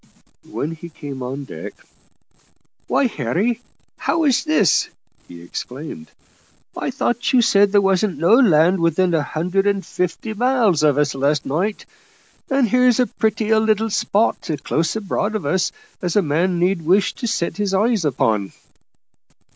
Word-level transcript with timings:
When 0.49 0.71
he 0.71 0.89
came 0.89 1.21
on 1.21 1.43
deck 1.43 1.73
"Why, 2.87 3.05
Harry, 3.05 3.61
how's 3.99 4.43
this?" 4.43 4.89
he 5.27 5.43
exclaimed. 5.43 6.09
"I 6.75 6.89
thought 6.89 7.31
you 7.33 7.43
said 7.43 7.71
there 7.71 7.81
wasn't 7.83 8.17
no 8.17 8.33
land 8.33 8.79
within 8.79 9.13
a 9.13 9.21
hundred 9.21 9.67
and 9.67 9.85
fifty 9.85 10.33
mile 10.33 10.69
of 10.69 10.97
us 10.97 11.13
last 11.13 11.45
night, 11.45 11.85
and 12.49 12.67
here's 12.67 12.99
as 12.99 13.11
pretty 13.19 13.51
a 13.51 13.59
little 13.59 13.91
spot, 13.91 14.49
close 14.63 14.95
aboard 14.95 15.35
of 15.35 15.45
us, 15.45 15.71
as 16.01 16.15
a 16.15 16.23
man 16.23 16.57
need 16.57 16.81
wish 16.81 17.13
to 17.13 17.27
set 17.27 17.57
his 17.57 17.71
eyes 17.75 18.03
upon." 18.03 18.53